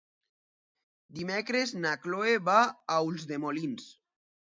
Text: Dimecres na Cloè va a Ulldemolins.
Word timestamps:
Dimecres 1.19 1.75
na 1.83 1.93
Cloè 2.07 2.35
va 2.51 2.59
a 2.97 2.99
Ulldemolins. 3.13 3.97